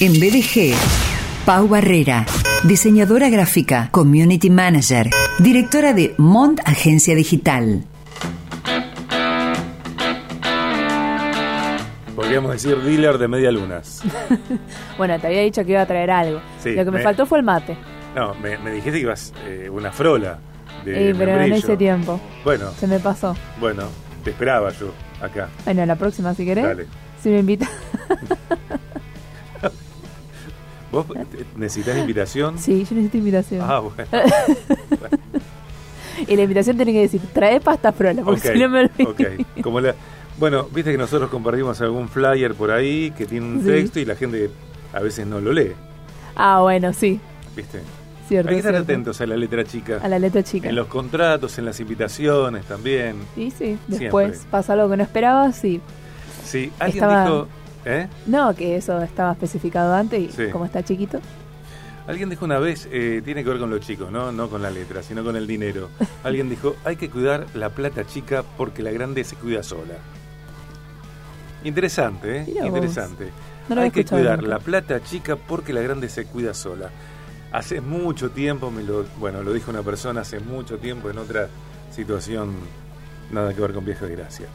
En 0.00 0.12
BDG, 0.12 0.74
Pau 1.44 1.66
Barrera, 1.68 2.24
diseñadora 2.64 3.28
gráfica, 3.30 3.88
community 3.90 4.50
manager, 4.50 5.10
directora 5.38 5.92
de 5.92 6.14
Mont 6.18 6.60
Agencia 6.64 7.14
Digital. 7.14 7.84
Podríamos 12.14 12.52
decir 12.52 12.76
dealer 12.82 13.18
de 13.18 13.28
media 13.28 13.50
lunas. 13.50 14.02
bueno, 14.98 15.18
te 15.18 15.26
había 15.28 15.42
dicho 15.42 15.64
que 15.64 15.72
iba 15.72 15.82
a 15.82 15.86
traer 15.86 16.10
algo. 16.10 16.40
Sí, 16.62 16.72
Lo 16.74 16.84
que 16.84 16.90
me, 16.90 16.98
me- 16.98 17.02
faltó 17.04 17.26
fue 17.26 17.38
el 17.38 17.44
mate. 17.44 17.76
No, 18.14 18.34
me, 18.34 18.58
me 18.58 18.70
dijiste 18.72 18.92
que 18.98 19.00
ibas 19.00 19.32
eh, 19.46 19.68
una 19.70 19.92
frola 19.92 20.38
de 20.84 21.10
Eh, 21.10 21.14
pero 21.16 21.32
no 21.32 21.38
membrillo. 21.38 21.58
hice 21.66 21.76
tiempo. 21.76 22.20
Bueno, 22.44 22.70
Se 22.78 22.86
me 22.86 22.98
pasó. 22.98 23.36
bueno, 23.60 23.84
te 24.24 24.30
esperaba 24.30 24.70
yo 24.72 24.92
acá. 25.22 25.48
Bueno, 25.64 25.84
la 25.86 25.96
próxima 25.96 26.34
si 26.34 26.44
querés. 26.44 26.64
Dale. 26.64 26.86
Si 27.22 27.28
me 27.30 27.40
invitas. 27.40 27.68
¿Vos 30.92 31.06
necesitas 31.56 31.96
invitación? 31.98 32.58
sí, 32.58 32.84
yo 32.88 32.94
necesito 32.96 33.18
invitación. 33.18 33.66
Ah, 33.68 33.80
bueno. 33.80 34.08
Y 36.26 36.34
la 36.34 36.42
invitación 36.42 36.76
tiene 36.76 36.92
que 36.92 37.00
decir, 37.02 37.20
trae 37.32 37.60
pasta 37.60 37.92
frola, 37.92 38.22
porque 38.24 38.52
si 38.52 38.58
no 38.58 38.68
me 38.68 38.80
olvido. 38.80 39.14
Como 39.62 39.80
la- 39.80 39.94
bueno, 40.36 40.64
viste 40.74 40.90
que 40.90 40.98
nosotros 40.98 41.30
compartimos 41.30 41.80
algún 41.80 42.08
flyer 42.08 42.54
por 42.54 42.72
ahí 42.72 43.12
que 43.12 43.24
tiene 43.26 43.46
un 43.46 43.60
Sí. 43.60 43.66
texto 43.68 44.00
y 44.00 44.04
la 44.04 44.16
gente 44.16 44.50
a 44.92 44.98
veces 45.00 45.26
no 45.28 45.40
lo 45.40 45.52
lee, 45.52 45.72
Ah, 46.34 46.60
bueno, 46.62 46.92
sí. 46.92 47.20
¿viste? 47.54 47.80
Cierto. 48.26 48.48
Hay 48.48 48.56
que 48.56 48.58
estar 48.58 48.72
cierto. 48.74 48.92
atentos 48.92 49.20
a 49.20 49.26
la 49.26 49.36
letra 49.36 49.64
chica. 49.64 50.00
A 50.02 50.08
la 50.08 50.18
letra 50.18 50.42
chica. 50.42 50.68
En 50.68 50.74
los 50.74 50.86
contratos, 50.88 51.56
en 51.58 51.64
las 51.64 51.78
invitaciones 51.80 52.64
también. 52.66 53.16
Sí, 53.36 53.50
sí. 53.56 53.78
Después 53.86 54.28
Siempre. 54.32 54.50
pasa 54.50 54.72
algo 54.74 54.90
que 54.90 54.96
no 54.96 55.02
esperabas, 55.04 55.56
sí. 55.56 55.80
Sí, 56.44 56.72
alguien 56.80 57.04
Estaba- 57.04 57.24
dijo... 57.24 57.48
¿Eh? 57.84 58.06
No, 58.26 58.54
que 58.54 58.76
eso 58.76 59.00
estaba 59.02 59.32
especificado 59.32 59.94
antes 59.94 60.20
y 60.20 60.28
Sí. 60.32 60.50
como 60.50 60.64
está 60.64 60.82
chiquito. 60.82 61.20
Alguien 62.06 62.30
dijo 62.30 62.44
una 62.46 62.58
vez, 62.58 62.88
eh, 62.90 63.20
tiene 63.24 63.44
que 63.44 63.50
ver 63.50 63.58
con 63.58 63.68
los 63.70 63.80
chicos, 63.80 64.10
¿no? 64.10 64.32
No 64.32 64.48
con 64.48 64.62
la 64.62 64.70
letra, 64.70 65.02
sino 65.02 65.22
con 65.22 65.36
el 65.36 65.46
dinero. 65.46 65.90
Alguien 66.24 66.48
dijo, 66.48 66.74
hay 66.84 66.96
que 66.96 67.10
cuidar 67.10 67.46
la 67.54 67.68
plata 67.70 68.06
chica 68.06 68.42
porque 68.56 68.82
la 68.82 68.90
grande 68.92 69.24
se 69.24 69.36
cuida 69.36 69.62
sola. 69.62 69.94
Interesante, 71.64 72.38
¿eh? 72.38 72.54
Interesante. 72.64 73.30
No 73.68 73.80
hay 73.80 73.90
que 73.90 74.04
cuidar 74.04 74.38
nunca. 74.38 74.48
la 74.48 74.58
plata 74.60 75.02
chica 75.02 75.36
porque 75.36 75.72
la 75.72 75.82
grande 75.82 76.08
se 76.08 76.24
cuida 76.24 76.54
sola. 76.54 76.88
Hace 77.52 77.80
mucho 77.80 78.30
tiempo, 78.30 78.70
me 78.70 78.82
lo, 78.82 79.04
bueno, 79.18 79.42
lo 79.42 79.52
dijo 79.52 79.70
una 79.70 79.82
persona 79.82 80.20
hace 80.22 80.40
mucho 80.40 80.78
tiempo 80.78 81.10
en 81.10 81.18
otra 81.18 81.48
situación, 81.90 82.54
nada 83.30 83.52
que 83.52 83.60
ver 83.60 83.72
con 83.74 83.84
viaje 83.84 84.06
de 84.06 84.16
gracia. 84.16 84.46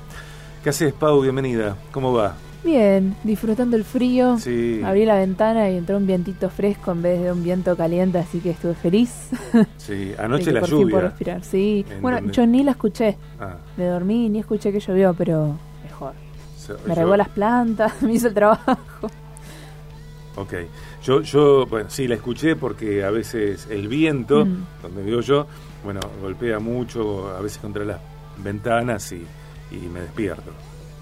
¿Qué 0.64 0.70
haces, 0.70 0.94
Pau? 0.94 1.22
Bienvenida. 1.22 1.76
¿Cómo 1.92 2.14
va? 2.14 2.36
Bien, 2.64 3.16
disfrutando 3.24 3.76
el 3.76 3.84
frío. 3.84 4.38
Sí. 4.40 4.82
Abrí 4.86 5.06
la 5.06 5.16
ventana 5.16 5.70
y 5.70 5.78
entró 5.78 5.98
un 5.98 6.08
vientito 6.08 6.50
fresco 6.50 6.92
en 6.94 7.02
vez 7.02 7.22
de 7.22 7.32
un 7.32 7.44
viento 7.44 7.76
caliente, 7.76 8.18
así 8.20 8.40
que 8.40 8.52
estuve 8.52 8.74
feliz. 8.74 9.30
Sí, 9.78 10.14
anoche 10.18 10.52
la 10.54 10.62
por 10.62 10.70
fin 10.70 10.78
puedo 10.78 10.90
lluvia. 10.92 11.02
respirar. 11.10 11.44
Sí, 11.44 11.86
¿En 11.90 12.02
bueno, 12.02 12.18
dónde? 12.20 12.34
yo 12.34 12.48
ni 12.48 12.64
la 12.64 12.72
escuché. 12.72 13.18
Ah, 13.40 13.58
Me 13.76 13.86
dormí 13.86 14.30
ni 14.30 14.40
escuché 14.40 14.72
que 14.72 14.80
llovió, 14.80 15.14
pero 15.14 15.58
mejor. 15.84 16.14
so- 16.58 16.78
Me 16.88 16.96
regó 16.96 17.18
las 17.18 17.28
plantas, 17.30 17.94
me 18.02 18.14
hizo 18.14 18.30
el 18.30 18.34
trabajo. 18.34 18.78
Ok. 20.36 20.54
Yo, 21.04 21.22
yo, 21.22 21.66
bueno, 21.68 21.90
sí, 21.90 22.08
la 22.08 22.16
escuché 22.16 22.56
porque 22.56 23.04
a 23.04 23.12
veces 23.12 23.68
el 23.70 23.88
viento, 23.90 24.46
Mm. 24.46 24.66
donde 24.82 25.04
vivo 25.04 25.20
yo, 25.20 25.48
bueno, 25.84 26.00
golpea 26.22 26.60
mucho, 26.60 27.28
a 27.36 27.42
veces 27.42 27.58
contra 27.58 27.84
las 27.84 28.00
ventanas 28.38 29.12
y, 29.12 29.22
y 29.72 29.76
me 29.94 30.00
despierto. 30.00 30.52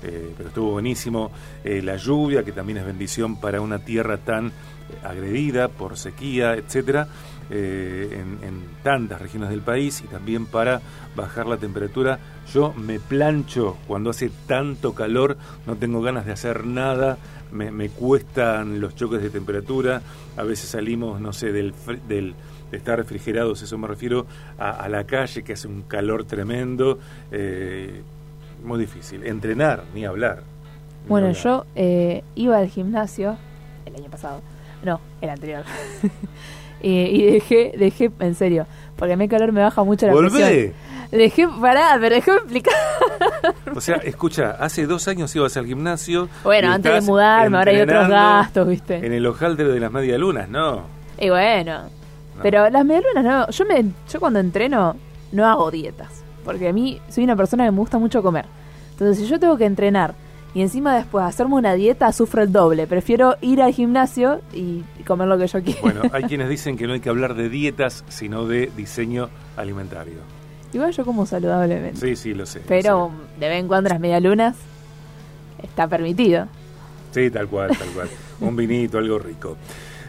Eh, 0.04 0.34
pero 0.36 0.50
estuvo 0.50 0.72
buenísimo 0.72 1.32
eh, 1.64 1.82
la 1.82 1.96
lluvia, 1.96 2.44
que 2.44 2.52
también 2.52 2.80
es 2.80 2.86
bendición 2.86 3.40
para 3.40 3.62
una 3.62 3.80
tierra 3.80 4.18
tan 4.18 4.48
eh, 4.48 4.52
agredida 5.04 5.68
por 5.68 5.98
sequía, 5.98 6.56
etcétera, 6.56 7.08
en, 7.54 8.72
tantas 8.82 9.22
regiones 9.22 9.50
del 9.50 9.62
país 9.62 10.02
y 10.02 10.08
también 10.08 10.46
para 10.46 10.82
bajar 11.16 11.48
la 11.48 11.58
temperatura. 11.58 12.18
Yo 12.52 12.74
me 12.74 13.00
plancho 13.00 13.78
cuando 13.88 14.10
hace 14.10 14.32
tanto 14.48 14.94
calor, 14.94 15.38
no 15.68 15.76
tengo 15.76 16.02
ganas 16.02 16.26
de 16.26 16.32
hacer 16.32 16.66
nada, 16.66 17.18
me, 17.52 17.90
cuestan 17.90 18.80
los 18.80 18.96
choques 18.96 19.22
de 19.22 19.30
temperatura, 19.30 20.02
a 20.38 20.44
veces 20.44 20.70
salimos, 20.70 21.20
no 21.20 21.34
sé, 21.34 21.52
del, 21.52 21.74
del 22.08 22.36
de 22.72 22.78
estar 22.78 22.98
refrigerados, 22.98 23.62
eso 23.62 23.78
me 23.78 23.88
refiero 23.88 24.26
a, 24.58 24.88
la 24.88 25.04
calle 25.04 25.44
que 25.44 25.54
hace 25.54 25.68
un 25.68 25.82
calor 25.82 26.24
tremendo, 26.24 27.00
muy 28.64 28.80
difícil. 28.80 29.26
Entrenar, 29.26 29.84
ni 29.94 30.06
hablar. 30.06 30.44
ni 31.04 31.10
Bueno, 31.10 31.28
hablar. 31.28 31.44
yo 31.44 31.66
eh, 31.76 32.24
iba 32.36 32.58
al 32.58 32.68
gimnasio 32.70 33.38
el 33.86 33.96
año 33.96 34.10
pasado. 34.10 34.42
No, 34.84 35.00
el 35.22 35.30
anterior. 35.30 35.64
Eh, 36.84 37.10
y 37.14 37.22
dejé, 37.34 37.74
dejé, 37.78 38.10
en 38.22 38.34
serio, 38.34 38.66
porque 38.96 39.14
a 39.14 39.16
mí 39.16 39.26
el 39.26 39.30
calor 39.30 39.52
me 39.52 39.62
baja 39.62 39.84
mucho 39.84 40.08
la 40.08 40.14
¡Volvé! 40.14 40.32
presión. 40.32 40.74
Dejé, 41.12 41.48
pará, 41.62 41.96
pero 42.02 42.16
déjame 42.16 42.38
explicar. 42.40 42.74
O 43.76 43.80
sea, 43.82 43.98
escucha, 43.98 44.56
hace 44.60 44.88
dos 44.88 45.08
años 45.08 45.36
ibas 45.36 45.56
al 45.58 45.68
gimnasio. 45.68 46.28
Bueno, 46.44 46.72
antes 46.72 46.92
de 46.92 47.02
mudarme, 47.02 47.58
ahora 47.60 47.70
hay 47.72 47.82
otros 47.82 48.08
gastos, 48.10 48.68
¿viste? 48.68 48.96
En 49.06 49.14
el 49.14 49.24
hojaldre 49.28 49.66
de 49.66 49.80
las 49.80 49.92
medialunas, 49.92 50.50
no. 50.50 50.86
Y 51.20 51.30
bueno, 51.30 51.84
No. 51.84 52.42
pero 52.42 52.68
las 52.72 52.84
medialunas 52.84 53.24
no. 53.24 53.50
Yo, 53.52 53.66
me, 53.66 53.86
yo 54.12 54.20
cuando 54.20 54.40
entreno 54.40 54.96
no 55.34 55.46
hago 55.48 55.70
dietas, 55.70 56.24
porque 56.44 56.68
a 56.70 56.74
mí 56.74 57.00
soy 57.10 57.24
una 57.24 57.36
persona 57.36 57.66
que 57.66 57.72
me 57.72 57.78
gusta 57.78 57.98
mucho 57.98 58.22
comer. 58.22 58.46
Entonces, 58.92 59.24
si 59.24 59.30
yo 59.30 59.40
tengo 59.40 59.58
que 59.58 59.66
entrenar 59.66 60.14
y 60.54 60.62
encima 60.62 60.96
después 60.96 61.26
hacerme 61.26 61.56
una 61.56 61.74
dieta, 61.74 62.12
sufro 62.12 62.42
el 62.42 62.52
doble. 62.52 62.88
Prefiero 62.88 63.38
ir 63.42 63.62
al 63.62 63.74
gimnasio 63.74 64.42
y 64.54 64.84
comer 65.06 65.28
lo 65.28 65.38
que 65.38 65.48
yo 65.48 65.64
quiero. 65.64 65.82
Bueno, 65.82 66.02
hay 66.12 66.24
quienes 66.28 66.50
dicen 66.50 66.78
que 66.78 66.88
no 66.88 66.94
hay 66.94 67.00
que 67.00 67.10
hablar 67.10 67.36
de 67.36 67.50
dietas, 67.50 68.04
sino 68.10 68.46
de 68.46 68.72
diseño 68.76 69.30
alimentario. 69.56 70.20
Igual 70.74 70.92
yo 70.92 71.06
como 71.06 71.26
saludablemente. 71.26 72.00
Sí, 72.00 72.16
sí, 72.16 72.34
lo 72.34 72.46
sé. 72.46 72.60
lo 72.60 72.66
Pero 72.68 73.12
de 73.40 73.50
vez 73.50 73.60
en 73.60 73.68
cuando 73.68 73.90
las 73.90 74.00
medialunas 74.00 74.56
está 75.62 75.88
permitido. 75.88 76.48
Sí, 77.12 77.30
tal 77.30 77.48
cual, 77.48 77.78
tal 77.78 77.90
cual. 77.90 78.10
Un 78.40 78.56
vinito, 78.56 78.98
algo 78.98 79.20
rico. 79.20 79.58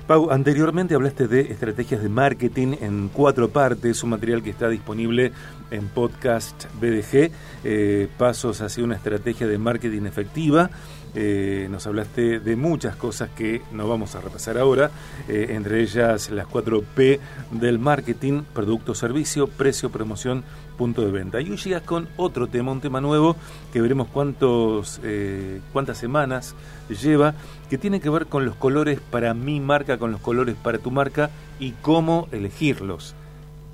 Pau, 0.06 0.30
anteriormente 0.30 0.94
hablaste 0.96 1.28
de 1.28 1.42
estrategias 1.42 2.02
de 2.02 2.08
marketing 2.08 2.74
en 2.80 3.08
cuatro 3.08 3.50
partes, 3.50 4.02
un 4.02 4.10
material 4.10 4.42
que 4.42 4.50
está 4.50 4.68
disponible 4.68 5.30
en 5.70 5.86
podcast 5.88 6.64
BDG, 6.80 7.30
eh, 7.62 8.08
Pasos 8.18 8.60
hacia 8.62 8.82
una 8.82 8.96
estrategia 8.96 9.46
de 9.46 9.58
marketing 9.58 10.06
efectiva. 10.06 10.70
Eh, 11.14 11.68
nos 11.70 11.86
hablaste 11.86 12.40
de 12.40 12.56
muchas 12.56 12.96
cosas 12.96 13.30
que 13.30 13.62
no 13.70 13.86
vamos 13.86 14.14
a 14.14 14.20
repasar 14.20 14.58
ahora, 14.58 14.90
eh, 15.28 15.48
entre 15.50 15.82
ellas 15.82 16.30
las 16.30 16.46
cuatro 16.46 16.82
P 16.82 17.20
del 17.50 17.78
marketing, 17.78 18.42
producto, 18.54 18.94
servicio, 18.94 19.46
precio, 19.46 19.90
promoción, 19.90 20.42
punto 20.76 21.02
de 21.02 21.10
venta. 21.10 21.40
Y 21.40 21.50
hoy 21.50 21.56
llegas 21.56 21.82
con 21.82 22.08
otro 22.16 22.46
tema, 22.46 22.72
un 22.72 22.80
tema 22.80 23.00
nuevo 23.00 23.36
que 23.72 23.80
veremos 23.80 24.08
cuántos, 24.08 25.00
eh, 25.02 25.60
cuántas 25.72 25.98
semanas 25.98 26.54
lleva, 26.88 27.34
que 27.70 27.78
tiene 27.78 28.00
que 28.00 28.10
ver 28.10 28.26
con 28.26 28.44
los 28.44 28.54
colores 28.56 29.00
para 29.00 29.34
mi 29.34 29.60
marca, 29.60 29.98
con 29.98 30.12
los 30.12 30.20
colores 30.20 30.56
para 30.62 30.78
tu 30.78 30.90
marca 30.90 31.30
y 31.58 31.72
cómo 31.82 32.28
elegirlos. 32.32 33.14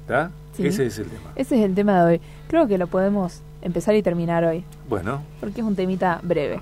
¿Está? 0.02 0.30
Sí. 0.52 0.66
Ese 0.66 0.86
es 0.86 0.98
el 0.98 1.06
tema. 1.06 1.30
Ese 1.36 1.58
es 1.58 1.64
el 1.64 1.74
tema 1.74 2.04
de 2.04 2.12
hoy. 2.14 2.20
Creo 2.48 2.66
que 2.66 2.78
lo 2.78 2.86
podemos 2.86 3.42
empezar 3.62 3.94
y 3.94 4.02
terminar 4.02 4.44
hoy, 4.44 4.64
Bueno, 4.88 5.22
porque 5.40 5.60
es 5.60 5.66
un 5.66 5.76
temita 5.76 6.20
breve. 6.22 6.60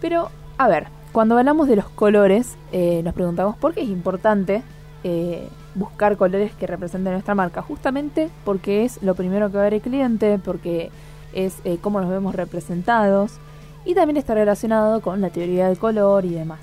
Pero, 0.00 0.30
a 0.58 0.68
ver, 0.68 0.88
cuando 1.12 1.38
hablamos 1.38 1.68
de 1.68 1.76
los 1.76 1.88
colores, 1.88 2.56
eh, 2.72 3.02
nos 3.04 3.14
preguntamos 3.14 3.56
por 3.56 3.74
qué 3.74 3.82
es 3.82 3.88
importante 3.88 4.62
eh, 5.04 5.48
buscar 5.74 6.16
colores 6.16 6.52
que 6.54 6.66
representen 6.66 7.12
nuestra 7.12 7.34
marca. 7.34 7.62
Justamente 7.62 8.30
porque 8.44 8.84
es 8.84 9.02
lo 9.02 9.14
primero 9.14 9.50
que 9.50 9.56
va 9.56 9.62
a 9.62 9.64
ver 9.64 9.74
el 9.74 9.80
cliente, 9.80 10.38
porque 10.38 10.90
es 11.32 11.56
eh, 11.64 11.78
cómo 11.80 12.00
nos 12.00 12.10
vemos 12.10 12.34
representados 12.34 13.32
y 13.84 13.94
también 13.94 14.16
está 14.16 14.34
relacionado 14.34 15.00
con 15.00 15.20
la 15.20 15.30
teoría 15.30 15.68
del 15.68 15.78
color 15.78 16.24
y 16.24 16.30
demás. 16.30 16.60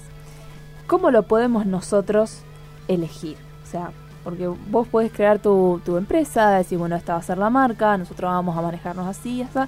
¿Cómo 0.88 1.12
lo 1.12 1.24
podemos 1.24 1.66
nosotros 1.66 2.41
elegir? 2.88 3.38
O 3.64 3.72
sea, 3.72 3.91
porque 4.23 4.47
vos 4.47 4.88
podés 4.88 5.11
crear 5.11 5.40
tu, 5.40 5.82
tu 5.85 5.97
empresa, 5.97 6.52
decir, 6.52 6.78
bueno, 6.78 6.96
esta 6.96 7.14
va 7.14 7.20
a 7.20 7.23
ser 7.23 7.38
la 7.38 7.50
marca, 7.50 7.97
nosotros 7.97 8.29
vamos 8.29 8.58
a 8.58 8.61
manejarnos 8.61 9.08
así, 9.08 9.46
ya 9.53 9.67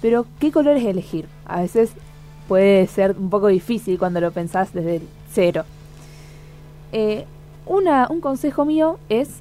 Pero, 0.00 0.26
¿qué 0.38 0.52
colores 0.52 0.84
elegir? 0.84 1.28
A 1.46 1.60
veces 1.60 1.92
puede 2.48 2.86
ser 2.86 3.14
un 3.18 3.30
poco 3.30 3.48
difícil 3.48 3.98
cuando 3.98 4.20
lo 4.20 4.30
pensás 4.32 4.72
desde 4.72 4.96
el 4.96 5.02
cero. 5.32 5.64
Eh, 6.92 7.26
una, 7.68 8.08
un 8.10 8.20
consejo 8.20 8.64
mío 8.64 8.98
es 9.08 9.40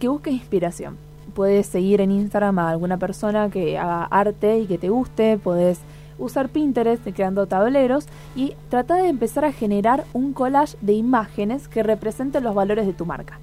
que 0.00 0.08
busques 0.08 0.32
inspiración. 0.32 0.96
Puedes 1.34 1.66
seguir 1.66 2.00
en 2.00 2.10
Instagram 2.10 2.58
a 2.58 2.70
alguna 2.70 2.96
persona 2.96 3.50
que 3.50 3.78
haga 3.78 4.04
arte 4.04 4.58
y 4.58 4.66
que 4.66 4.78
te 4.78 4.88
guste, 4.88 5.38
puedes 5.38 5.80
usar 6.18 6.48
Pinterest 6.48 7.06
creando 7.14 7.46
tableros 7.46 8.06
y 8.34 8.54
trata 8.70 8.96
de 8.96 9.08
empezar 9.08 9.44
a 9.44 9.52
generar 9.52 10.04
un 10.14 10.32
collage 10.32 10.76
de 10.80 10.94
imágenes 10.94 11.68
que 11.68 11.82
representen 11.82 12.42
los 12.42 12.54
valores 12.54 12.86
de 12.86 12.94
tu 12.94 13.04
marca. 13.04 13.38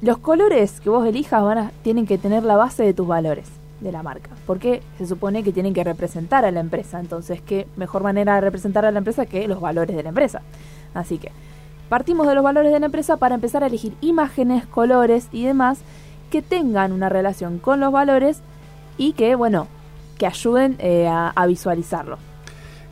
Los 0.00 0.18
colores 0.18 0.80
que 0.80 0.88
vos 0.88 1.06
elijas 1.06 1.42
van 1.42 1.58
a, 1.58 1.72
tienen 1.82 2.06
que 2.06 2.18
tener 2.18 2.44
la 2.44 2.56
base 2.56 2.84
de 2.84 2.94
tus 2.94 3.06
valores 3.06 3.48
de 3.80 3.92
la 3.92 4.02
marca, 4.02 4.30
porque 4.46 4.82
se 4.96 5.06
supone 5.06 5.42
que 5.42 5.52
tienen 5.52 5.74
que 5.74 5.84
representar 5.84 6.44
a 6.44 6.50
la 6.50 6.60
empresa, 6.60 6.98
entonces 7.00 7.40
qué 7.42 7.66
mejor 7.76 8.02
manera 8.02 8.36
de 8.36 8.40
representar 8.40 8.84
a 8.84 8.90
la 8.90 8.98
empresa 8.98 9.26
que 9.26 9.46
los 9.46 9.60
valores 9.60 9.94
de 9.94 10.02
la 10.02 10.08
empresa. 10.08 10.42
Así 10.94 11.18
que 11.18 11.30
Partimos 11.88 12.26
de 12.26 12.34
los 12.34 12.44
valores 12.44 12.72
de 12.72 12.80
la 12.80 12.86
empresa 12.86 13.16
para 13.16 13.34
empezar 13.34 13.64
a 13.64 13.66
elegir 13.66 13.94
imágenes, 14.00 14.66
colores 14.66 15.28
y 15.32 15.44
demás 15.44 15.80
que 16.30 16.42
tengan 16.42 16.92
una 16.92 17.08
relación 17.08 17.58
con 17.58 17.80
los 17.80 17.92
valores 17.92 18.40
y 18.98 19.12
que, 19.14 19.34
bueno, 19.34 19.68
que 20.18 20.26
ayuden 20.26 20.76
eh, 20.78 21.08
a, 21.08 21.46
visualizarlo. 21.46 22.18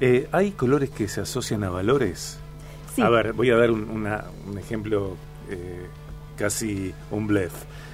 Eh, 0.00 0.28
¿Hay 0.32 0.52
colores 0.52 0.90
que 0.90 1.08
se 1.08 1.20
asocian 1.20 1.64
a 1.64 1.70
valores? 1.70 2.38
Sí. 2.94 3.02
A 3.02 3.10
ver, 3.10 3.34
voy 3.34 3.50
a 3.50 3.56
dar 3.56 3.70
un, 3.70 4.06
ejemplo 4.58 5.16
eh, 5.50 5.86
casi 6.36 6.94
un 7.10 7.26
blef. 7.26 7.52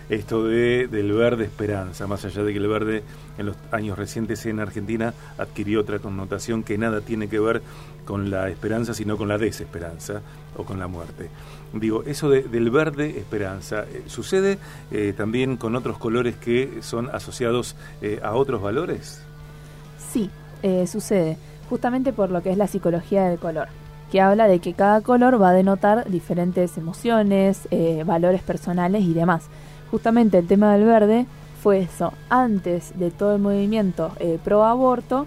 Esto 0.09 0.45
de, 0.45 0.89
del 0.89 1.13
verde 1.13 1.45
esperanza, 1.45 2.07
más 2.07 2.25
allá 2.25 2.43
de 2.43 2.53
que 2.53 2.59
el 2.59 2.69
verde 2.69 3.03
en 3.39 3.47
los 3.47 3.57
años 3.71 3.97
recientes 3.97 4.45
en 4.45 4.61
Argentina 4.61 5.15
adquirió 5.39 5.81
otra 5.81 6.01
connotación 6.01 6.65
que 6.65 6.77
nada 6.77 7.01
tiene 7.01 7.29
que 7.29 7.41
ver 7.41 7.63
con 8.05 8.31
la 8.31 8.49
esperanza, 8.51 8.95
sino 8.95 9.17
con 9.17 9.29
la 9.29 9.39
desesperanza 9.39 10.21
o 10.57 10.65
con 10.65 10.79
la 10.79 10.87
muerte. 10.87 11.31
Digo, 11.73 12.03
eso 12.05 12.29
del 12.29 12.71
verde 12.71 13.19
esperanza, 13.19 13.85
eh, 13.85 14.03
¿sucede 14.07 14.59
eh, 14.91 15.15
también 15.17 15.57
con 15.57 15.75
otros 15.77 15.97
colores 15.97 16.37
que 16.37 16.83
son 16.83 17.09
asociados 17.09 17.77
eh, 18.03 18.21
a 18.23 18.33
otros 18.33 18.61
valores? 18.61 19.23
Sí, 20.13 20.31
sucede, 20.87 21.39
justamente 21.69 22.13
por 22.13 22.31
lo 22.31 22.43
que 22.43 22.53
es 22.53 22.59
la 22.59 22.69
psicología 22.69 23.25
del 23.25 23.39
color, 23.39 23.69
que 24.13 24.21
habla 24.21 24.47
de 24.47 24.61
que 24.61 24.75
cada 24.75 25.01
color 25.01 25.43
va 25.43 25.49
a 25.49 25.53
denotar 25.55 26.09
diferentes 26.09 26.77
emociones, 26.77 27.67
valores 28.05 28.43
personales 28.43 29.03
y 29.03 29.15
demás. 29.15 29.47
Justamente 29.91 30.39
el 30.39 30.47
tema 30.47 30.75
del 30.75 30.85
verde 30.85 31.27
fue 31.63 31.81
eso, 31.81 32.13
antes 32.29 32.93
de 32.99 33.11
todo 33.11 33.35
el 33.35 33.41
movimiento 33.41 34.13
pro 34.45 34.65
aborto, 34.65 35.27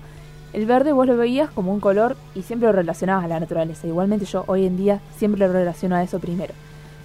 el 0.55 0.65
verde 0.65 0.93
vos 0.93 1.05
lo 1.05 1.17
veías 1.17 1.49
como 1.49 1.73
un 1.73 1.81
color 1.81 2.15
y 2.33 2.43
siempre 2.43 2.67
lo 2.67 2.71
relacionabas 2.71 3.25
a 3.25 3.27
la 3.27 3.41
naturaleza. 3.41 3.87
Igualmente 3.87 4.23
yo 4.23 4.45
hoy 4.47 4.65
en 4.65 4.77
día 4.77 5.01
siempre 5.17 5.45
lo 5.45 5.51
relaciono 5.51 5.97
a 5.97 6.03
eso 6.03 6.19
primero. 6.19 6.53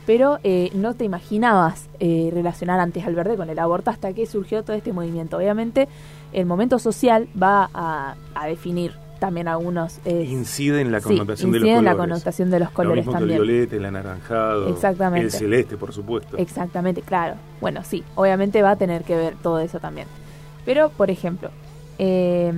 Pero 0.06 0.38
eh, 0.44 0.70
no 0.72 0.94
te 0.94 1.04
imaginabas 1.04 1.88
eh, 1.98 2.30
relacionar 2.32 2.78
antes 2.78 3.04
al 3.04 3.16
verde 3.16 3.36
con 3.36 3.50
el 3.50 3.58
aborto 3.58 3.90
hasta 3.90 4.12
que 4.12 4.26
surgió 4.26 4.62
todo 4.62 4.76
este 4.76 4.92
movimiento. 4.92 5.36
Obviamente 5.36 5.88
el 6.32 6.46
momento 6.46 6.78
social 6.78 7.28
va 7.40 7.68
a, 7.74 8.14
definir 8.46 8.92
también 9.20 9.46
algunos... 9.46 10.00
Eh, 10.04 10.26
incide 10.28 10.80
en 10.80 10.90
la 10.90 11.00
connotación 11.00 11.52
de 11.52 11.60
los 11.60 11.68
colores. 11.68 11.78
en 11.78 11.84
la 11.84 11.96
connotación 11.96 12.50
de 12.50 12.58
los 12.58 12.70
colores 12.70 13.06
Lo 13.06 13.12
también. 13.12 13.40
el 13.40 13.46
violeta, 13.46 13.76
el 13.76 13.84
anaranjado, 13.84 14.68
Exactamente. 14.68 15.26
el 15.26 15.30
celeste, 15.30 15.76
por 15.76 15.92
supuesto. 15.92 16.36
Exactamente, 16.36 17.02
claro. 17.02 17.36
Bueno, 17.60 17.84
sí, 17.84 18.02
obviamente 18.16 18.62
va 18.62 18.72
a 18.72 18.76
tener 18.76 19.04
que 19.04 19.14
ver 19.14 19.36
todo 19.40 19.60
eso 19.60 19.78
también. 19.78 20.08
Pero, 20.64 20.90
por 20.90 21.10
ejemplo, 21.10 21.50
eh, 21.98 22.52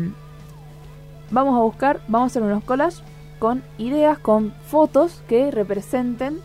vamos 1.31 1.55
a 1.55 1.63
buscar, 1.63 2.01
vamos 2.09 2.27
a 2.27 2.31
hacer 2.33 2.43
unos 2.43 2.65
collages 2.65 3.03
con 3.39 3.63
ideas, 3.77 4.19
con 4.19 4.55
fotos 4.67 5.23
que 5.29 5.51
representen 5.51 6.39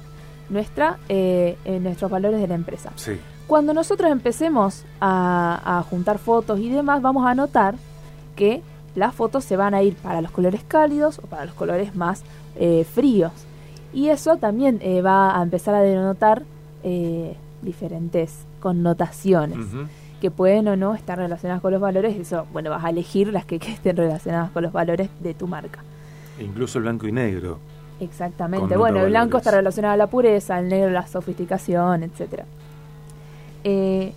nuestra, 0.50 0.98
eh, 1.08 1.58
nuestros 1.82 2.12
valores 2.12 2.42
de 2.42 2.48
la 2.48 2.56
empresa. 2.56 2.92
Cuando 3.48 3.74
nosotros 3.74 4.12
empecemos 4.12 4.84
a, 5.00 5.86
juntar 5.90 6.18
fotos 6.18 6.60
y 6.60 6.70
demás, 6.70 7.02
vamos 7.02 7.26
a 7.26 7.34
notar 7.34 7.76
que 8.36 8.62
las 8.98 9.14
fotos 9.14 9.46
se 9.46 9.56
van 9.56 9.76
a 9.76 9.84
ir 9.84 9.96
para 9.96 10.22
los 10.22 10.32
colores 10.32 10.62
cálidos 10.68 11.20
o 11.20 11.28
para 11.28 11.46
los 11.46 11.54
colores 11.54 11.96
más 11.96 12.24
eh, 12.56 12.84
fríos. 12.84 13.32
Y 13.94 14.10
eso 14.10 14.38
también 14.38 14.80
eh, 14.82 15.02
va 15.02 15.40
a 15.40 15.44
empezar 15.44 15.76
a 15.76 15.82
denotar 15.82 16.44
diferentes 17.62 18.46
connotaciones 18.62 19.58
que 20.22 20.32
pueden 20.32 20.70
o 20.70 20.76
no 20.78 20.96
estar 20.96 21.18
relacionadas 21.18 21.62
con 21.62 21.74
los 21.74 21.82
valores, 21.82 22.16
eso, 22.16 22.48
bueno, 22.54 22.70
vas 22.70 22.84
a 22.86 22.90
elegir 22.90 23.28
las 23.28 23.46
que, 23.46 23.58
estén 23.58 23.98
relacionadas 23.98 24.52
con 24.52 24.64
los 24.64 24.72
valores 24.72 25.10
de 25.20 25.34
tu 25.34 25.48
marca. 25.48 25.84
E 26.40 26.44
incluso 26.44 26.78
el 26.78 26.86
blanco 26.86 27.08
y 27.08 27.12
negro. 27.12 27.60
Exactamente. 28.00 28.78
Bueno, 28.78 29.02
el 29.02 29.10
blanco 29.10 29.38
está 29.38 29.52
relacionado 29.52 29.94
a 29.94 29.98
la 29.98 30.08
pureza, 30.08 30.60
el 30.60 30.70
negro 30.70 30.90
a 30.90 30.94
la 30.94 31.08
sofisticación. 31.08 32.10
Eh, 33.64 34.14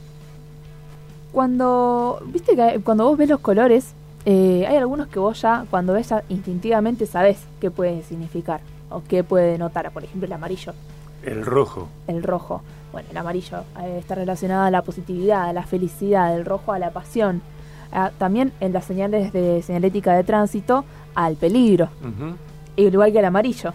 cuando, 1.32 2.22
viste 2.26 2.54
que 2.54 2.80
cuando 2.84 3.04
vos 3.04 3.18
ves 3.18 3.28
los 3.28 3.40
colores, 3.40 3.94
eh, 4.25 4.67
hay 4.69 4.76
algunos 4.76 5.08
que 5.08 5.19
vos 5.19 5.40
ya, 5.40 5.64
cuando 5.70 5.94
ves 5.94 6.11
ya 6.11 6.22
instintivamente 6.28 7.06
sabes 7.06 7.38
qué 7.61 7.70
puede 7.70 8.02
significar 8.02 8.61
o 8.90 9.02
qué 9.06 9.25
puede 9.25 9.56
notar. 9.58 9.90
Por 9.93 10.05
ejemplo, 10.05 10.26
el 10.26 10.32
amarillo. 10.32 10.75
El 11.22 11.44
rojo. 11.44 11.88
El 12.06 12.22
rojo. 12.22 12.62
Bueno, 12.93 13.08
el 13.11 13.17
amarillo 13.17 13.61
eh, 13.81 13.99
está 13.99 14.14
relacionado 14.14 14.64
a 14.64 14.70
la 14.70 14.82
positividad, 14.82 15.49
a 15.49 15.52
la 15.52 15.62
felicidad, 15.62 16.34
el 16.37 16.44
rojo 16.44 16.72
a 16.72 16.78
la 16.78 16.90
pasión. 16.90 17.43
Ah, 17.93 18.11
también 18.19 18.52
en 18.61 18.72
las 18.72 18.84
señales 18.84 19.32
de 19.32 19.62
señalética 19.62 20.14
de 20.14 20.25
tránsito 20.25 20.84
al 21.14 21.37
peligro. 21.37 21.88
Igual 22.76 23.12
que 23.12 23.19
el 23.19 23.25
amarillo. 23.25 23.73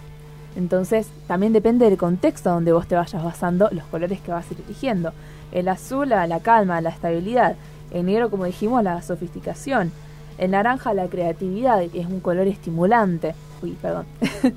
Entonces, 0.56 1.10
también 1.28 1.52
depende 1.52 1.86
del 1.90 1.98
contexto 1.98 2.50
donde 2.50 2.72
vos 2.72 2.88
te 2.88 2.96
vayas 2.96 3.22
basando 3.22 3.68
los 3.72 3.84
colores 3.86 4.22
que 4.22 4.32
vas 4.32 4.50
a 4.50 4.54
ir 4.54 4.62
eligiendo. 4.66 5.12
El 5.52 5.68
azul 5.68 6.14
a 6.14 6.28
la 6.28 6.40
calma, 6.40 6.78
a 6.78 6.82
la 6.82 6.90
estabilidad. 6.90 7.56
El 7.92 8.06
negro, 8.06 8.30
como 8.30 8.46
dijimos, 8.46 8.80
a 8.80 8.84
la 8.84 9.02
sofisticación. 9.02 9.92
El 10.38 10.52
naranja 10.52 10.94
la 10.94 11.08
creatividad, 11.08 11.82
que 11.90 12.02
es 12.02 12.08
un 12.08 12.20
color 12.20 12.48
estimulante. 12.48 13.36
Uy, 13.62 13.72
perdón. 13.82 14.06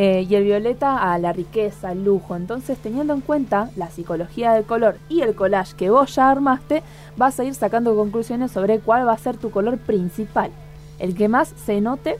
Eh, 0.00 0.24
y 0.30 0.36
el 0.36 0.44
violeta 0.44 1.12
a 1.12 1.18
la 1.18 1.32
riqueza, 1.32 1.88
al 1.88 2.04
lujo. 2.04 2.36
Entonces, 2.36 2.78
teniendo 2.78 3.14
en 3.14 3.20
cuenta 3.20 3.70
la 3.74 3.90
psicología 3.90 4.52
del 4.52 4.62
color 4.62 4.96
y 5.08 5.22
el 5.22 5.34
collage 5.34 5.74
que 5.74 5.90
vos 5.90 6.14
ya 6.14 6.30
armaste, 6.30 6.84
vas 7.16 7.40
a 7.40 7.42
ir 7.42 7.52
sacando 7.56 7.96
conclusiones 7.96 8.52
sobre 8.52 8.78
cuál 8.78 9.08
va 9.08 9.14
a 9.14 9.18
ser 9.18 9.38
tu 9.38 9.50
color 9.50 9.76
principal, 9.76 10.52
el 11.00 11.16
que 11.16 11.26
más 11.26 11.52
se 11.66 11.80
note 11.80 12.16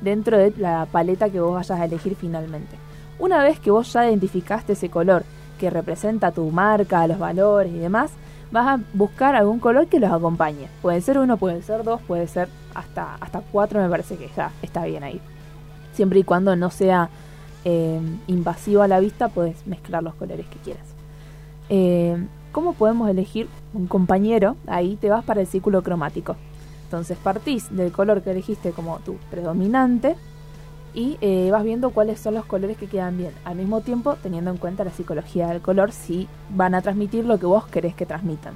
dentro 0.00 0.38
de 0.38 0.52
la 0.56 0.86
paleta 0.92 1.28
que 1.28 1.40
vos 1.40 1.54
vayas 1.54 1.80
a 1.80 1.84
elegir 1.84 2.14
finalmente. 2.14 2.76
Una 3.18 3.42
vez 3.42 3.58
que 3.58 3.72
vos 3.72 3.92
ya 3.92 4.08
identificaste 4.08 4.74
ese 4.74 4.88
color 4.88 5.24
que 5.58 5.68
representa 5.68 6.30
tu 6.30 6.48
marca, 6.52 7.08
los 7.08 7.18
valores 7.18 7.72
y 7.72 7.78
demás, 7.78 8.12
vas 8.50 8.66
a 8.66 8.80
buscar 8.92 9.34
algún 9.34 9.58
color 9.58 9.86
que 9.88 10.00
los 10.00 10.10
acompañe. 10.10 10.68
Puede 10.82 11.00
ser 11.00 11.18
uno, 11.18 11.36
puede 11.36 11.62
ser 11.62 11.84
dos, 11.84 12.00
puede 12.02 12.26
ser 12.28 12.48
hasta, 12.74 13.16
hasta 13.16 13.40
cuatro, 13.40 13.80
me 13.80 13.88
parece 13.88 14.16
que 14.16 14.30
ya 14.36 14.50
está 14.62 14.84
bien 14.84 15.02
ahí 15.02 15.20
siempre 15.96 16.20
y 16.20 16.24
cuando 16.24 16.54
no 16.54 16.70
sea 16.70 17.08
eh, 17.64 18.00
invasivo 18.28 18.82
a 18.82 18.88
la 18.88 19.00
vista, 19.00 19.28
puedes 19.28 19.66
mezclar 19.66 20.02
los 20.02 20.14
colores 20.14 20.46
que 20.46 20.58
quieras. 20.58 20.84
Eh, 21.68 22.16
¿Cómo 22.52 22.74
podemos 22.74 23.10
elegir 23.10 23.48
un 23.74 23.86
compañero? 23.86 24.56
Ahí 24.66 24.96
te 24.96 25.10
vas 25.10 25.24
para 25.24 25.40
el 25.40 25.46
círculo 25.46 25.82
cromático. 25.82 26.36
Entonces 26.84 27.18
partís 27.18 27.74
del 27.74 27.90
color 27.90 28.22
que 28.22 28.30
elegiste 28.30 28.70
como 28.70 28.98
tu 29.00 29.16
predominante 29.30 30.14
y 30.96 31.16
eh, 31.20 31.50
vas 31.52 31.62
viendo 31.62 31.90
cuáles 31.90 32.18
son 32.18 32.34
los 32.34 32.44
colores 32.44 32.76
que 32.76 32.88
quedan 32.88 33.16
bien. 33.16 33.30
Al 33.44 33.54
mismo 33.54 33.82
tiempo, 33.82 34.16
teniendo 34.20 34.50
en 34.50 34.56
cuenta 34.56 34.82
la 34.82 34.90
psicología 34.90 35.46
del 35.46 35.60
color, 35.60 35.92
si 35.92 36.26
van 36.50 36.74
a 36.74 36.82
transmitir 36.82 37.24
lo 37.24 37.38
que 37.38 37.46
vos 37.46 37.66
querés 37.66 37.94
que 37.94 38.06
transmitan. 38.06 38.54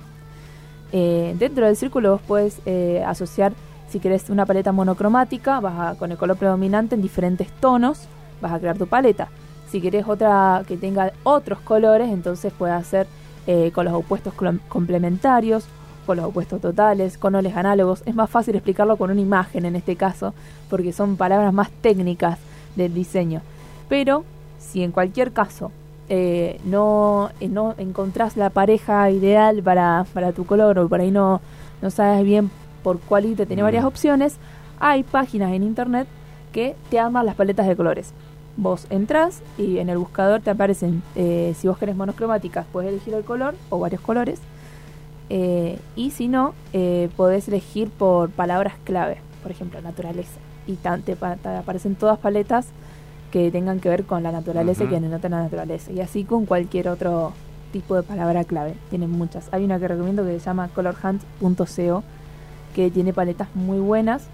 dentro 0.90 1.66
del 1.66 1.76
círculo 1.76 2.10
vos 2.10 2.22
puedes 2.26 2.60
asociar 3.06 3.52
si 3.90 3.98
querés 3.98 4.30
una 4.30 4.46
paleta 4.46 4.70
monocromática, 4.70 5.58
vas 5.58 5.96
con 5.96 6.12
el 6.12 6.16
color 6.16 6.36
predominante 6.36 6.94
en 6.94 7.02
diferentes 7.02 7.50
tonos, 7.60 8.06
vas 8.40 8.52
a 8.52 8.60
crear 8.60 8.78
tu 8.78 8.86
paleta. 8.86 9.28
Si 9.68 9.80
querés 9.80 10.06
otra 10.06 10.62
que 10.66 10.76
tenga 10.76 11.12
otros 11.24 11.58
colores, 11.58 12.08
entonces 12.08 12.52
puedes 12.56 12.76
hacer 12.76 13.08
eh, 13.48 13.72
con 13.74 13.84
los 13.84 13.94
opuestos 13.94 14.32
complementarios, 14.68 15.66
con 16.10 16.16
los 16.16 16.26
opuestos 16.26 16.60
totales, 16.60 17.16
con 17.18 17.36
oles 17.36 17.56
análogos. 17.56 18.02
Es 18.04 18.16
más 18.16 18.28
fácil 18.28 18.56
explicarlo 18.56 18.96
con 18.96 19.12
una 19.12 19.20
imagen 19.20 19.64
en 19.64 19.76
este 19.76 19.94
caso, 19.94 20.34
porque 20.68 20.92
son 20.92 21.16
palabras 21.16 21.52
más 21.52 21.70
técnicas 21.70 22.40
del 22.74 22.92
diseño. 22.92 23.42
Pero 23.88 24.24
si 24.58 24.82
en 24.82 24.90
cualquier 24.90 25.30
caso 25.30 25.70
eh, 26.08 26.60
no, 26.64 27.30
eh, 27.38 27.48
no 27.48 27.76
encontrás 27.78 28.36
la 28.36 28.50
pareja 28.50 29.08
ideal 29.12 29.62
para, 29.62 30.04
para 30.12 30.32
tu 30.32 30.46
color 30.46 30.80
o 30.80 30.88
por 30.88 31.00
ahí 31.00 31.12
no, 31.12 31.40
no 31.80 31.90
sabes 31.90 32.24
bien 32.24 32.50
por 32.82 32.98
Quality 32.98 33.46
tiene 33.46 33.62
varias 33.62 33.84
opciones, 33.84 34.38
hay 34.80 35.04
páginas 35.04 35.52
en 35.52 35.62
internet 35.62 36.08
que 36.50 36.74
te 36.90 36.98
arman 36.98 37.24
las 37.24 37.36
paletas 37.36 37.68
de 37.68 37.76
colores. 37.76 38.12
Vos 38.56 38.88
entras 38.90 39.42
y 39.58 39.78
en 39.78 39.88
el 39.88 39.98
buscador 39.98 40.40
te 40.40 40.50
aparecen, 40.50 41.04
eh, 41.14 41.54
si 41.56 41.68
vos 41.68 41.78
querés 41.78 41.94
monocromáticas, 41.94 42.66
puedes 42.72 42.90
elegir 42.90 43.14
el 43.14 43.22
color 43.22 43.54
o 43.68 43.78
varios 43.78 44.00
colores. 44.00 44.40
Eh, 45.30 45.78
y 45.96 46.10
si 46.10 46.28
no, 46.28 46.54
eh, 46.72 47.08
podés 47.16 47.48
elegir 47.48 47.88
por 47.88 48.30
palabras 48.30 48.74
clave, 48.84 49.18
por 49.42 49.50
ejemplo, 49.50 49.80
naturaleza. 49.80 50.38
Y 50.66 50.74
te, 50.74 51.16
aparecen 51.18 51.94
todas 51.94 52.18
paletas 52.18 52.66
que 53.30 53.50
tengan 53.50 53.80
que 53.80 53.88
ver 53.88 54.04
con 54.04 54.22
la 54.22 54.32
naturaleza 54.32 54.84
y 54.84 54.88
que 54.88 55.00
denoten 55.00 55.30
la 55.30 55.42
naturaleza. 55.42 55.92
Y 55.92 56.00
así 56.00 56.24
con 56.24 56.46
cualquier 56.46 56.88
otro 56.88 57.32
tipo 57.72 57.94
de 57.94 58.02
palabra 58.02 58.44
clave. 58.44 58.74
Tienen 58.90 59.10
muchas. 59.10 59.48
Hay 59.52 59.64
una 59.64 59.78
que 59.78 59.88
recomiendo 59.88 60.24
que 60.24 60.38
se 60.38 60.44
llama 60.44 60.68
colorhunt.co 60.68 62.02
que 62.74 62.90
tiene 62.90 63.12
paletas 63.12 63.48
muy 63.54 63.78
buenas 63.78 64.28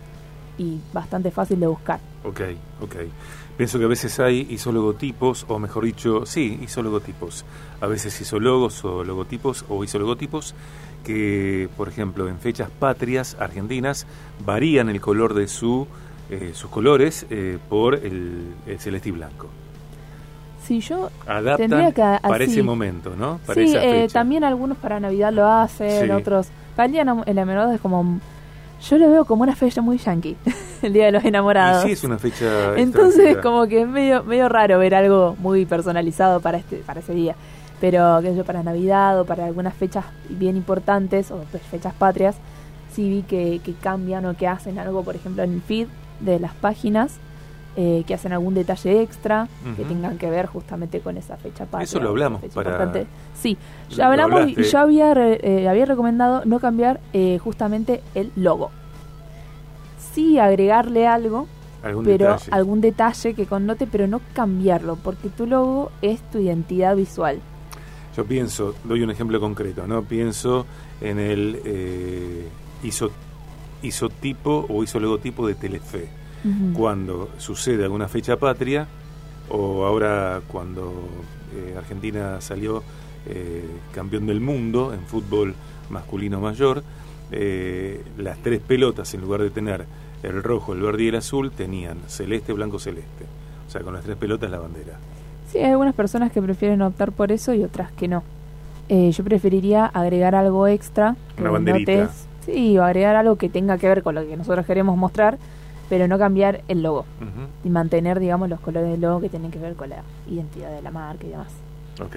y 0.59 0.79
bastante 0.93 1.31
fácil 1.31 1.61
de 1.61 1.67
buscar. 1.67 2.01
Ok, 2.25 2.41
ok. 2.81 2.97
Pienso 3.57 3.79
que 3.79 3.87
a 3.87 3.89
veces 3.89 4.21
hay 4.21 4.47
isologotipos, 4.51 5.47
o 5.49 5.59
mejor 5.59 5.85
dicho, 5.85 6.27
sí, 6.27 6.59
isologotipos. 6.63 7.45
A 7.81 7.87
veces 7.87 8.21
isologos 8.21 8.85
o 8.85 9.03
logotipos 9.03 9.65
o 9.69 9.83
isologotipos 9.83 10.55
que, 11.05 11.69
por 11.77 11.89
ejemplo, 11.89 12.29
en 12.29 12.39
fechas 12.39 12.69
patrias 12.69 13.37
argentinas 13.41 14.07
varían 14.45 14.91
el 14.91 15.01
color 15.01 15.33
de 15.35 15.49
su, 15.49 15.87
eh, 16.29 16.51
sus 16.53 16.69
colores 16.71 17.25
eh, 17.31 17.59
por 17.69 17.95
el, 17.95 18.55
celeste 18.79 19.09
y 19.09 19.13
blanco. 19.13 19.49
Sí, 20.65 20.81
yo 20.81 21.11
Adaptan 21.29 21.71
tendría 21.71 21.93
que 21.93 22.03
para 22.23 22.45
así. 22.45 22.53
ese 22.53 22.63
momento, 22.63 23.15
¿no? 23.17 23.39
Para 23.47 23.63
sí, 23.63 23.69
esa 23.69 23.85
eh, 23.85 24.09
también 24.13 24.43
algunos 24.43 24.77
para 24.79 24.99
Navidad 24.99 25.33
lo 25.33 25.47
hacen, 25.47 26.07
Sí. 26.07 26.11
otros. 26.11 26.49
Para 26.75 26.87
el 26.87 26.93
día 26.93 27.03
el 27.03 27.09
enamorado 27.39 27.73
es 27.73 27.81
como. 27.81 28.21
Yo 28.83 28.99
lo 28.99 29.11
veo 29.11 29.25
como 29.25 29.43
una 29.43 29.57
fecha 29.57 29.81
muy 29.81 29.99
yankee, 29.99 30.37
el 30.83 30.93
día 30.93 31.07
de 31.07 31.13
los 31.13 31.25
Y 31.25 31.29
enamorados. 31.29 31.83
sí, 31.83 31.93
es 31.93 32.05
una 32.05 32.19
fecha. 32.19 32.77
Entonces, 32.77 33.39
como 33.39 33.67
que 33.67 33.83
es 33.83 33.89
medio, 33.89 34.23
medio 34.25 34.49
raro 34.49 34.79
ver 34.79 34.95
algo 34.95 35.35
muy 35.39 35.65
personalizado 35.67 36.41
para 36.41 36.59
este 36.59 36.77
para 36.79 37.01
ese 37.01 37.15
día. 37.15 37.35
Pero, 37.81 38.19
qué 38.23 38.31
sé 38.31 38.37
yo, 38.37 38.45
para 38.45 38.63
Navidad 38.63 39.21
o 39.21 39.25
para 39.27 39.45
algunas 39.47 39.75
fechas 39.75 40.05
bien 40.31 40.57
importantes 40.57 41.31
o 41.31 41.45
pues, 41.51 41.63
fechas 41.65 41.93
patrias, 41.95 42.37
sí 42.93 43.09
vi 43.09 43.23
que, 43.23 43.61
que 43.65 43.75
cambian 43.75 44.25
o 44.27 44.35
que 44.37 44.49
hacen 44.49 44.79
algo, 44.79 45.03
por 45.03 45.15
ejemplo, 45.15 45.43
en 45.43 45.55
el 45.55 45.61
feed 45.63 45.87
de 46.21 46.41
las 46.41 46.55
páginas, 46.55 47.19
eh, 47.77 48.05
que 48.07 48.15
hacen 48.15 48.33
algún 48.33 48.55
detalle 48.55 49.03
extra 49.03 49.49
que 49.77 49.85
tengan 49.85 50.17
que 50.19 50.31
ver 50.31 50.47
justamente 50.47 51.01
con 51.01 51.17
esa 51.17 51.37
fecha 51.37 51.65
patria. 51.67 51.85
Eso 51.85 52.01
lo 52.01 52.09
hablamos 52.09 52.41
para- 52.55 52.71
importante. 52.71 53.07
Sí, 53.35 53.57
ya 53.91 54.09
hablamos 54.09 54.49
y 54.49 54.63
yo 54.63 54.79
había, 54.79 55.13
re- 55.15 55.41
eh, 55.43 55.69
había 55.69 55.85
recomendado 55.87 56.43
no 56.47 56.59
cambiar 56.59 57.01
eh, 57.13 57.39
justamente 57.43 58.01
el 58.15 58.33
logo. 58.37 58.71
Sí 60.13 60.39
agregarle 60.39 61.07
algo, 61.07 61.47
Algún 61.83 62.05
pero 62.05 62.29
detalle. 62.33 62.51
algún 62.53 62.81
detalle 62.81 63.35
que 63.35 63.47
connote, 63.47 63.87
pero 63.87 64.07
no 64.07 64.21
cambiarlo, 64.33 64.97
porque 64.97 65.29
tu 65.29 65.47
logo 65.47 65.91
es 66.03 66.21
tu 66.31 66.39
identidad 66.39 66.97
visual. 66.97 67.39
Yo 68.17 68.25
pienso, 68.25 68.75
doy 68.85 69.03
un 69.03 69.11
ejemplo 69.11 69.39
concreto, 69.41 69.87
¿no? 69.87 70.03
Pienso 70.03 70.65
en 71.03 71.19
el 71.19 71.61
eh, 71.67 72.49
iso- 72.83 73.11
isotipo 73.83 74.65
o 74.71 74.83
isologotipo 74.83 75.47
de 75.47 75.55
Telefe. 75.55 76.09
Cuando 76.75 77.31
sucede 77.39 77.85
alguna 77.85 78.09
fecha 78.09 78.37
patria, 78.37 78.87
o 79.51 79.85
ahora 79.85 80.41
cuando 80.49 80.93
eh, 81.55 81.75
Argentina 81.77 82.41
salió 82.41 82.83
eh, 83.27 83.65
campeón 83.95 84.27
del 84.27 84.41
mundo 84.41 84.93
en 84.95 85.01
fútbol 85.01 85.55
masculino 85.91 86.41
mayor, 86.41 86.83
eh, 87.33 88.03
las 88.19 88.39
tres 88.39 88.61
pelotas, 88.61 89.13
en 89.15 89.21
lugar 89.21 89.41
de 89.43 89.51
tener 89.51 89.85
el 90.23 90.43
rojo, 90.43 90.73
el 90.73 90.81
verde 90.81 91.05
y 91.05 91.09
el 91.09 91.17
azul, 91.17 91.51
tenían 91.51 91.99
celeste, 92.07 92.53
blanco, 92.53 92.79
celeste. 92.79 93.25
O 93.67 93.71
sea, 93.71 93.83
con 93.83 93.95
las 93.95 94.05
tres 94.05 94.17
pelotas 94.17 94.51
la 94.51 94.59
bandera. 94.59 94.95
Sí, 95.51 95.59
hay 95.59 95.71
algunas 95.71 95.95
personas 95.95 96.33
que 96.33 96.41
prefieren 96.43 96.83
optar 96.83 97.13
por 97.13 97.33
eso 97.33 97.53
y 97.55 97.63
otras 97.63 97.93
que 97.93 98.09
no. 98.09 98.23
Eh, 98.89 99.11
yo 99.11 99.25
preferiría 99.25 99.87
agregar 99.87 100.35
algo 100.35 100.67
extra. 100.69 101.17
que 101.37 101.43
Una 101.43 101.51
banderita. 101.53 101.93
notes- 101.93 102.27
sí, 102.45 102.79
o 102.79 102.85
agregar 102.85 103.17
algo 103.17 103.37
que 103.37 103.49
tenga 103.49 103.79
que 103.79 103.89
ver 103.89 104.03
con 104.03 104.15
lo 104.15 104.27
que 104.27 104.37
nosotros 104.37 104.65
queremos 104.67 104.97
mostrar, 104.97 105.39
pero 105.89 106.09
no 106.09 106.19
cambiar 106.19 106.63
el 106.69 106.83
logo. 106.83 107.01
Ujú. 107.21 107.47
Y 107.65 107.71
mantener, 107.71 108.21
digamos, 108.21 108.49
los 108.49 108.61
colores 108.61 108.91
del 108.91 109.01
logo 109.01 109.21
que 109.21 109.29
tienen 109.29 109.51
que 109.51 109.59
ver 109.59 109.75
con 109.75 109.89
la 109.91 110.03
identidad 110.29 110.71
de 110.71 110.83
la 110.83 110.91
marca 110.91 111.27
y 111.27 111.31
demás. 111.31 111.49
Ok. 112.01 112.17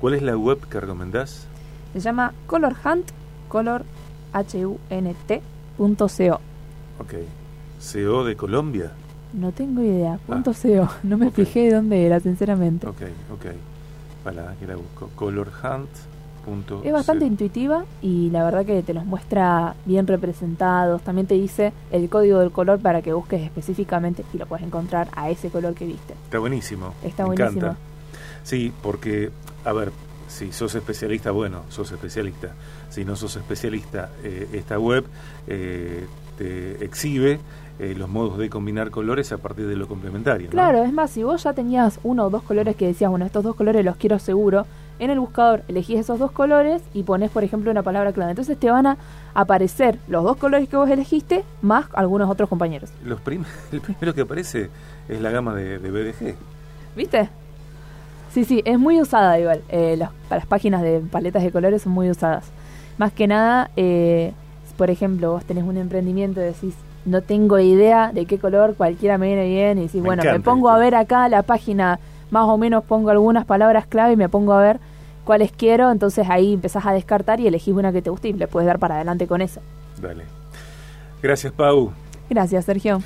¿Cuál 0.00 0.14
es 0.14 0.22
la 0.22 0.36
web 0.36 0.58
que 0.68 0.80
recomendás? 0.80 1.46
Se 1.92 2.00
llama 2.00 2.32
Color 2.46 2.74
Hunt, 2.84 3.10
color 3.48 3.84
H-U-N-T 4.32 5.42
punto 5.76 6.06
CO. 6.08 6.40
Ok. 6.98 7.14
CO 7.92 8.24
de 8.24 8.36
Colombia. 8.36 8.92
No 9.32 9.52
tengo 9.52 9.82
idea, 9.82 10.18
punto 10.26 10.50
Ah. 10.50 10.54
CO. 10.60 10.88
No 11.02 11.16
me 11.16 11.28
Ok. 11.28 11.34
fijé 11.34 11.60
de 11.68 11.74
dónde 11.74 12.04
era, 12.06 12.20
sinceramente. 12.20 12.86
Ok, 12.86 13.02
ok. 13.32 13.46
Para 14.24 14.54
que 14.56 14.66
la 14.66 14.76
busco. 14.76 15.08
Colorhunt.co. 16.44 16.82
Es 16.84 16.92
bastante 16.92 17.24
intuitiva 17.26 17.84
y 18.02 18.30
la 18.30 18.44
verdad 18.44 18.64
que 18.64 18.82
te 18.82 18.94
los 18.94 19.04
muestra 19.04 19.74
bien 19.84 20.06
representados. 20.06 21.02
También 21.02 21.26
te 21.26 21.34
dice 21.34 21.72
el 21.90 22.08
código 22.08 22.38
del 22.38 22.50
color 22.50 22.80
para 22.80 23.02
que 23.02 23.12
busques 23.12 23.42
específicamente 23.42 24.24
y 24.32 24.38
lo 24.38 24.46
puedes 24.46 24.66
encontrar 24.66 25.08
a 25.14 25.30
ese 25.30 25.50
color 25.50 25.74
que 25.74 25.86
viste. 25.86 26.14
Está 26.24 26.38
buenísimo. 26.38 26.94
Está 27.02 27.24
me 27.24 27.34
buenísimo. 27.34 27.66
encanta. 27.66 27.76
Sí, 28.42 28.72
porque, 28.82 29.30
a 29.64 29.72
ver, 29.72 29.92
si 30.28 30.52
sos 30.52 30.74
especialista, 30.74 31.30
bueno, 31.30 31.62
sos 31.68 31.90
especialista. 31.92 32.54
Si 32.88 33.04
no 33.04 33.16
sos 33.16 33.36
especialista, 33.36 34.10
eh, 34.22 34.48
esta 34.52 34.78
web 34.78 35.04
eh, 35.46 36.06
te 36.38 36.84
exhibe 36.84 37.40
eh, 37.78 37.94
los 37.96 38.08
modos 38.08 38.38
de 38.38 38.50
combinar 38.50 38.90
colores 38.90 39.32
a 39.32 39.38
partir 39.38 39.66
de 39.66 39.74
lo 39.74 39.88
complementario. 39.88 40.46
¿no? 40.46 40.50
Claro, 40.50 40.84
es 40.84 40.92
más, 40.92 41.10
si 41.10 41.22
vos 41.22 41.42
ya 41.42 41.52
tenías 41.52 41.98
uno 42.02 42.26
o 42.26 42.30
dos 42.30 42.42
colores 42.42 42.76
que 42.76 42.86
decías, 42.86 43.10
bueno, 43.10 43.24
estos 43.26 43.42
dos 43.42 43.56
colores 43.56 43.84
los 43.84 43.96
quiero 43.96 44.18
seguro, 44.18 44.66
en 45.00 45.10
el 45.10 45.18
buscador 45.18 45.62
elegís 45.66 45.98
esos 45.98 46.18
dos 46.18 46.30
colores 46.30 46.82
y 46.94 47.02
pones, 47.02 47.30
por 47.30 47.42
ejemplo, 47.42 47.70
una 47.70 47.82
palabra 47.82 48.12
clave. 48.12 48.30
Entonces 48.30 48.56
te 48.58 48.70
van 48.70 48.86
a 48.86 48.96
aparecer 49.34 49.98
los 50.08 50.22
dos 50.22 50.36
colores 50.36 50.68
que 50.68 50.76
vos 50.76 50.88
elegiste 50.88 51.42
más 51.62 51.86
algunos 51.94 52.30
otros 52.30 52.48
compañeros. 52.48 52.90
Los 53.04 53.20
prim- 53.20 53.44
el 53.72 53.80
primero 53.80 54.14
que 54.14 54.20
aparece 54.20 54.70
es 55.08 55.20
la 55.20 55.30
gama 55.30 55.54
de, 55.54 55.78
de 55.78 55.90
BDG. 55.90 56.34
¿Viste? 56.96 57.28
Sí, 58.32 58.44
sí, 58.44 58.62
es 58.64 58.78
muy 58.78 59.00
usada 59.00 59.38
igual. 59.40 59.62
Eh, 59.70 59.96
las, 59.98 60.10
las 60.30 60.46
páginas 60.46 60.82
de 60.82 61.00
paletas 61.00 61.42
de 61.42 61.50
colores 61.50 61.82
son 61.82 61.92
muy 61.92 62.08
usadas. 62.10 62.44
Más 62.98 63.12
que 63.12 63.26
nada, 63.26 63.70
eh, 63.76 64.32
por 64.76 64.90
ejemplo, 64.90 65.32
vos 65.32 65.44
tenés 65.44 65.64
un 65.64 65.76
emprendimiento 65.76 66.40
y 66.40 66.44
decís, 66.44 66.74
no 67.06 67.22
tengo 67.22 67.58
idea 67.58 68.12
de 68.12 68.26
qué 68.26 68.38
color, 68.38 68.74
cualquiera 68.76 69.18
me 69.18 69.26
viene 69.28 69.48
bien, 69.48 69.78
y 69.78 69.82
decís, 69.82 70.00
Me 70.02 70.08
bueno, 70.08 70.22
me 70.22 70.38
pongo 70.40 70.68
esto. 70.68 70.76
a 70.76 70.78
ver 70.78 70.94
acá 70.94 71.28
la 71.28 71.42
página, 71.42 71.98
más 72.30 72.44
o 72.46 72.56
menos 72.58 72.84
pongo 72.84 73.10
algunas 73.10 73.46
palabras 73.46 73.86
clave 73.86 74.12
y 74.12 74.16
me 74.16 74.28
pongo 74.28 74.52
a 74.52 74.60
ver 74.62 74.80
cuáles 75.30 75.52
quiero, 75.52 75.92
entonces 75.92 76.26
ahí 76.28 76.54
empezás 76.54 76.84
a 76.86 76.92
descartar 76.92 77.38
y 77.38 77.46
elegís 77.46 77.72
una 77.72 77.92
que 77.92 78.02
te 78.02 78.10
guste 78.10 78.30
y 78.30 78.32
le 78.32 78.48
puedes 78.48 78.66
dar 78.66 78.80
para 78.80 78.96
adelante 78.96 79.28
con 79.28 79.40
eso. 79.40 79.60
Dale. 80.02 80.24
Gracias, 81.22 81.52
Pau. 81.52 81.92
Gracias, 82.28 82.64
Sergio. 82.64 83.00